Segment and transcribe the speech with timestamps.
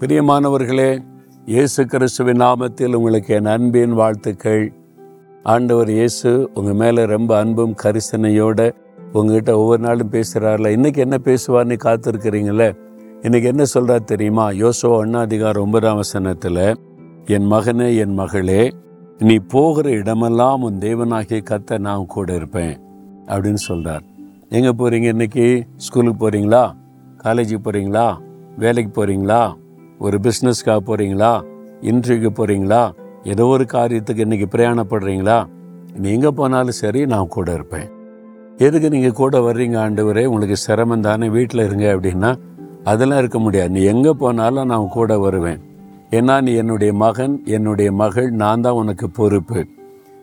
[0.00, 1.02] பிரியமானவர்களே
[1.46, 4.72] இயேசு கிறிஸ்துவின் நாமத்தில் உங்களுக்கு என் அன்பின் வாழ்த்துக்கள்.
[5.42, 8.70] ஆண்டவர் இயேசு உங்கள் மேலே ரொம்ப அன்பும் கரிசனையோடு
[9.12, 12.72] உங்ககிட்ட ஒவ்வொரு நாளும் பேசுகிறார்ல இன்னைக்கு என்ன பேசுவார்னு காத்திருக்கிறீங்களே?
[13.22, 14.50] இன்னைக்கு என்ன சொல்கிறார் தெரியுமா?
[14.50, 16.76] யோசோ அண்ணாதிகார் ஒன்பதாம் வசனத்தில்
[17.26, 18.72] என் மகனே என் மகளே
[19.18, 22.74] நீ போகிற இடமெல்லாம் உன் தேவனாகிய கத்த நான் கூட இருப்பேன்
[23.26, 24.02] அப்படின்னு சொல்கிறார்
[24.48, 25.66] எங்கே போகிறீங்க இன்னைக்கு?
[25.76, 26.74] ஸ்கூலுக்கு போகிறீங்களா
[27.24, 28.18] காலேஜுக்கு போகிறீங்களா
[28.56, 29.56] வேலைக்கு போகிறீங்களா
[30.00, 31.32] ஒரு பிஸ்னஸ்க்காக போகிறீங்களா
[31.82, 32.82] இன்டர்வியூக்கு போகிறீங்களா
[33.24, 35.46] ஏதோ ஒரு காரியத்துக்கு இன்றைக்கி பிரயாணப்படுறீங்களா?
[36.04, 37.88] நீங்கள் போனாலும் சரி நான் கூட இருப்பேன்.
[38.58, 40.24] எதுக்கு நீங்கள் கூட வர்றீங்க ஆண்டவரே?
[40.24, 41.28] உங்களுக்கு சிரமம் தானே?
[41.28, 42.30] வீட்டில் இருங்க அப்படின்னா
[42.84, 43.70] அதெல்லாம் இருக்க முடியாது.
[43.70, 45.60] நீ எங்கே போனாலும் நான் கூட வருவேன்.
[46.10, 49.60] ஏன்னா நீ என்னுடைய மகன் என்னுடைய மகள் நான் தான் உனக்கு பொறுப்பு.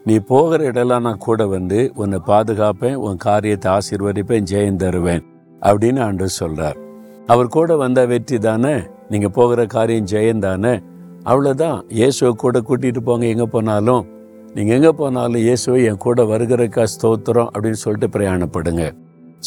[0.05, 5.23] நீ போகிற இடம்லாம் நான் கூட வந்து உன்னை பாதுகாப்பேன் உன் காரியத்தை ஆசீர்வதிப்பேன் ஜெயம் தருவேன்
[5.61, 6.79] அப்படின்னு ஆண்டு சொல்கிறார்
[7.27, 8.75] அவர் கூட வந்த வெற்றி தானே?
[9.13, 10.73] நீங்கள் போகிற காரியம் ஜெயந்தானே?
[11.31, 14.03] அவ்வளோதான் இயேசுவை கூட கூட்டிகிட்டு போங்க எங்கே போனாலும்.
[14.55, 18.83] நீங்கள் எங்கே போனாலும் இயேசுவை என் கூட வருகிறக்கா ஸ்தோத்திரம் அப்படின்னு சொல்லிட்டு பிரயாணப்படுங்க.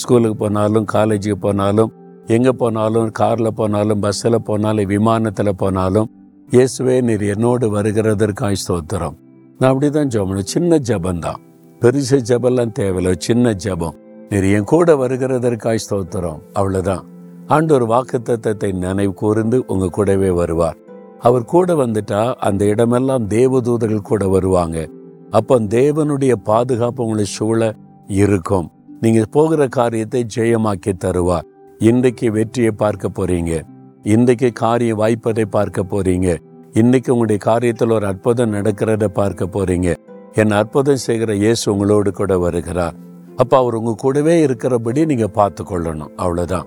[0.00, 1.90] ஸ்கூலுக்கு போனாலும் காலேஜுக்கு போனாலும்
[2.36, 6.08] எங்கே போனாலும் காரில் போனாலும் பஸ்ஸில் போனாலும் விமானத்தில் போனாலும்
[6.54, 9.16] இயேசுவே நீர் என்னோடு வருகிறதற்காய் ஸ்தோத்திரம்.
[9.60, 11.40] நான் அப்படி தான் ஜெபம் சின்ன ஜபந்தான்
[11.82, 13.96] பெருசு ஜபம்லாம் தேவையில்ல சின்ன ஜபம்.
[14.30, 16.40] நீர் என் கூட வருகிறதற்காய் ஸ்தோத்திரம்.
[16.60, 17.04] அவ்வளோதான்
[17.48, 20.76] ஆண்டவர் வாக்கு தத்தத்தை நினைவு கூர்ந்து உங்க கூடவே வருவார்.
[21.20, 24.88] அவர் கூட வந்துட்டா அந்த இடமெல்லாம் தேவதூதர்கள் கூட வருவாங்க.
[25.30, 27.74] அப்போ தேவனுடைய பாதுகாப்பு உங்களை சூழ
[28.06, 28.70] இருக்கும்.
[29.00, 31.46] நீங்க போகிற காரியத்தை ஜெயமாக்கி தருவார்.
[31.78, 33.62] இன்றைக்கு வெற்றியை பார்க்க போறீங்க.
[34.02, 36.36] இன்றைக்கு காரியம் வாய்ப்பதை பார்க்க போறீங்க.
[36.72, 39.94] இன்னைக்கு உங்களுடைய காரியத்தில் ஒரு அற்புதம் நடக்கிறத பார்க்க போறீங்க.
[40.32, 42.96] என் அற்புதம் செய்கிற இயேசு உங்களோடு கூட வருகிறார்.
[43.36, 46.14] அப்ப அவர் உங்க கூடவே இருக்கிறபடி நீங்க பார்த்து கொள்ளணும்.
[46.16, 46.66] அவ்வளவுதான்.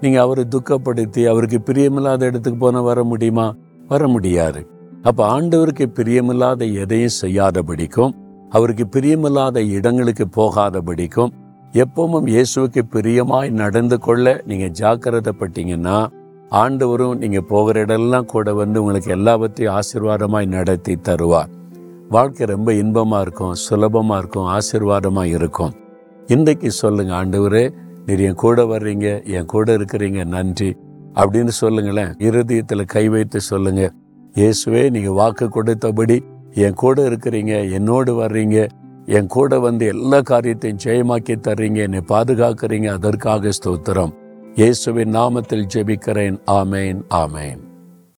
[0.00, 3.54] நீங்க அவரை துக்கப்படுத்தி அவருக்கு பிரியமில்லாத இடத்துக்கு போன வர முடியுமா?
[3.88, 4.60] வர முடியாது.
[5.02, 8.12] அப்ப ஆண்டவருக்கு பிரியமில்லாத எதையும் செய்யாதபடிக்கும்
[8.50, 11.32] அவருக்கு பிரியமில்லாத இடங்களுக்கு போகாதபடிக்கும்
[11.72, 15.98] எப்பவும் இயேசுவுக்கு பிரியமாய் நடந்து கொள்ள நீங்க ஜாக்கிரதைப்பட்டீங்கன்னா
[16.50, 21.50] ஆண்டவரும் நீங்க போகிற இடம்லாம் கூட வந்து உங்களுக்கு எல்லாவற்றையும் ஆசீர்வாதமாய் நடத்தி தருவார்.
[22.08, 25.72] வாழ்க்கை ரொம்ப இன்பமா இருக்கும் சுலபமா இருக்கும் ஆசீர்வாதமா இருக்கும்.
[26.26, 27.64] இன்றைக்கு சொல்லுங்க ஆண்டவரே
[28.06, 30.76] நீர் என் கூட வர்றீங்க என் கூட இருக்கிறீங்க நன்றி.
[31.14, 32.14] அப்படின்னு சொல்லுங்களேன்.
[32.18, 33.92] இருதயத்தில் கை வைத்து சொல்லுங்க.
[34.34, 38.66] இயேசுவே நீங்கள் வாக்கு கொடுத்தபடி என் கூட இருக்கிறீங்க என்னோடு வர்றீங்க.
[39.06, 41.76] என் கூட வந்து எல்லா காரியத்தையும் ஜெயமாக்கி தர்றீங்க.
[41.76, 42.86] என்னை பாதுகாக்கிறீங்க.
[42.86, 44.12] அதற்காக ஸ்தோத்திரம்.
[44.54, 46.38] இயேசுவின் நாமத்தில் ஜெபிக்கிறேன்.
[46.46, 47.68] ஆமேன் ஆமேன்.